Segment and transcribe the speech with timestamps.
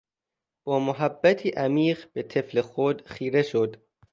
[0.63, 3.75] با محبتی عمیق به طفل خود خیره شد.